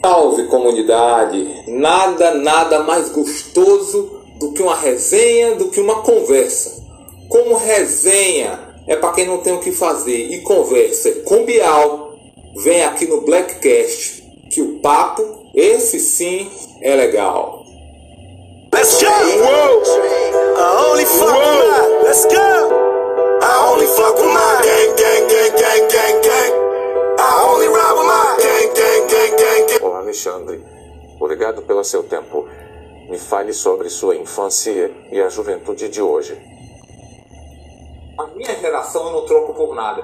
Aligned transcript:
Salve 0.00 0.44
comunidade! 0.44 1.64
Nada, 1.66 2.32
nada 2.34 2.84
mais 2.84 3.08
gostoso 3.08 4.22
do 4.38 4.52
que 4.52 4.62
uma 4.62 4.76
resenha, 4.76 5.56
do 5.56 5.68
que 5.70 5.80
uma 5.80 6.02
conversa. 6.02 6.86
Como 7.28 7.56
resenha 7.56 8.60
é 8.86 8.94
para 8.94 9.12
quem 9.12 9.26
não 9.26 9.38
tem 9.38 9.52
o 9.52 9.60
que 9.60 9.72
fazer 9.72 10.32
e 10.32 10.40
conversa 10.42 11.10
com 11.24 11.44
Bial, 11.44 12.16
vem 12.62 12.84
aqui 12.84 13.06
no 13.06 13.22
Blackcast, 13.22 14.22
que 14.50 14.62
o 14.62 14.78
papo, 14.78 15.50
esse 15.54 15.98
sim, 15.98 16.48
é 16.80 16.94
legal. 16.94 17.64
Let's 18.72 19.02
go! 19.02 20.67
Obrigado 31.38 31.62
pelo 31.62 31.84
seu 31.84 32.02
tempo. 32.02 32.48
Me 33.08 33.16
fale 33.16 33.52
sobre 33.52 33.88
sua 33.88 34.16
infância 34.16 34.90
e 35.12 35.20
a 35.20 35.28
juventude 35.28 35.88
de 35.88 36.02
hoje. 36.02 36.36
A 38.18 38.26
minha 38.34 38.56
geração 38.56 39.06
eu 39.06 39.12
não 39.12 39.24
troco 39.24 39.54
por 39.54 39.72
nada. 39.72 40.02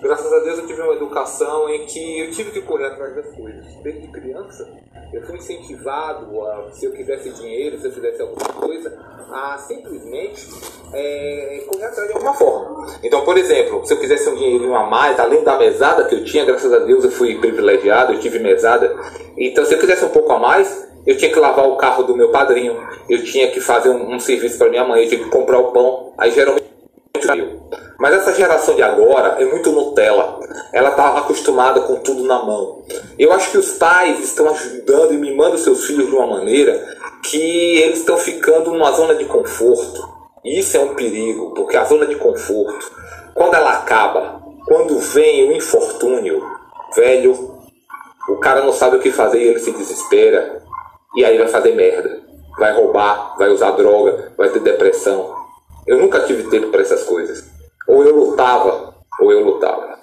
Graças 0.00 0.32
a 0.32 0.38
Deus 0.44 0.60
eu 0.60 0.66
tive 0.68 0.80
uma 0.82 0.94
educação 0.94 1.68
em 1.68 1.86
que 1.86 2.20
eu 2.20 2.30
tive 2.30 2.52
que 2.52 2.62
correr 2.62 2.86
atrás 2.86 3.16
das 3.16 3.34
coisas. 3.34 3.66
Desde 3.82 4.06
criança 4.06 4.70
eu 5.12 5.26
fui 5.26 5.38
incentivado 5.38 6.40
a, 6.46 6.70
se 6.72 6.86
eu 6.86 6.92
quisesse 6.92 7.30
dinheiro, 7.30 7.80
se 7.80 7.88
eu 7.88 7.92
fizesse 7.92 8.22
alguma 8.22 8.52
coisa, 8.52 8.96
a 9.32 9.58
simplesmente 9.58 10.48
é, 10.92 11.64
correr 11.66 11.86
atrás 11.86 12.06
de 12.06 12.14
alguma 12.14 12.34
forma. 12.34 12.75
Então, 13.02 13.22
por 13.22 13.36
exemplo, 13.36 13.84
se 13.84 13.92
eu 13.92 13.98
quisesse 13.98 14.28
um 14.28 14.34
dinheirinho 14.34 14.74
a 14.74 14.86
mais, 14.86 15.18
além 15.18 15.42
da 15.44 15.58
mesada 15.58 16.04
que 16.04 16.14
eu 16.14 16.24
tinha, 16.24 16.44
graças 16.44 16.72
a 16.72 16.78
Deus 16.78 17.04
eu 17.04 17.10
fui 17.10 17.36
privilegiado, 17.38 18.12
eu 18.12 18.20
tive 18.20 18.38
mesada. 18.38 18.94
Então, 19.36 19.64
se 19.64 19.74
eu 19.74 19.78
quisesse 19.78 20.04
um 20.04 20.10
pouco 20.10 20.32
a 20.32 20.38
mais, 20.38 20.86
eu 21.06 21.16
tinha 21.16 21.32
que 21.32 21.38
lavar 21.38 21.68
o 21.68 21.76
carro 21.76 22.02
do 22.02 22.16
meu 22.16 22.30
padrinho, 22.30 22.76
eu 23.08 23.22
tinha 23.24 23.50
que 23.50 23.60
fazer 23.60 23.90
um, 23.90 24.14
um 24.14 24.20
serviço 24.20 24.58
para 24.58 24.68
minha 24.68 24.84
mãe, 24.84 25.02
eu 25.02 25.08
tinha 25.08 25.22
que 25.22 25.30
comprar 25.30 25.58
o 25.58 25.72
pão. 25.72 26.12
Aí 26.18 26.30
geralmente 26.30 26.66
mas 27.98 28.14
essa 28.14 28.34
geração 28.34 28.74
de 28.74 28.82
agora 28.82 29.36
é 29.40 29.44
muito 29.46 29.72
Nutella. 29.72 30.38
Ela 30.72 30.90
está 30.90 31.16
acostumada 31.18 31.80
com 31.80 31.96
tudo 31.96 32.24
na 32.24 32.42
mão. 32.42 32.82
Eu 33.18 33.32
acho 33.32 33.50
que 33.50 33.58
os 33.58 33.72
pais 33.72 34.22
estão 34.22 34.50
ajudando 34.50 35.14
e 35.14 35.16
mimando 35.16 35.56
seus 35.56 35.84
filhos 35.86 36.06
de 36.06 36.14
uma 36.14 36.26
maneira 36.26 36.78
que 37.22 37.78
eles 37.78 38.00
estão 38.00 38.18
ficando 38.18 38.70
numa 38.70 38.92
zona 38.92 39.14
de 39.14 39.24
conforto. 39.24 40.15
Isso 40.46 40.76
é 40.76 40.80
um 40.80 40.94
perigo, 40.94 41.52
porque 41.54 41.76
a 41.76 41.84
zona 41.84 42.06
de 42.06 42.14
conforto, 42.14 42.92
quando 43.34 43.54
ela 43.54 43.78
acaba, 43.78 44.40
quando 44.64 44.96
vem 45.00 45.48
o 45.48 45.52
infortúnio, 45.52 46.40
velho, 46.94 47.56
o 48.28 48.36
cara 48.36 48.62
não 48.62 48.72
sabe 48.72 48.96
o 48.96 49.00
que 49.00 49.10
fazer 49.10 49.40
e 49.40 49.48
ele 49.48 49.58
se 49.58 49.72
desespera. 49.72 50.62
E 51.16 51.24
aí 51.24 51.36
vai 51.36 51.48
fazer 51.48 51.74
merda. 51.74 52.20
Vai 52.58 52.72
roubar, 52.74 53.36
vai 53.36 53.48
usar 53.48 53.72
droga, 53.72 54.32
vai 54.36 54.48
ter 54.50 54.60
depressão. 54.60 55.34
Eu 55.84 55.98
nunca 55.98 56.20
tive 56.20 56.44
tempo 56.44 56.68
para 56.68 56.80
essas 56.80 57.02
coisas. 57.02 57.44
Ou 57.88 58.04
eu 58.04 58.14
lutava, 58.14 58.94
ou 59.20 59.32
eu 59.32 59.44
lutava. 59.44 59.96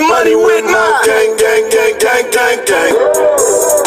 Money 0.00 0.36
with 0.36 0.64
my 0.64 1.02
gang, 1.04 1.36
gang, 1.36 1.68
gang, 1.70 1.98
gang, 1.98 2.30
gang, 2.30 2.64
gang. 2.64 3.81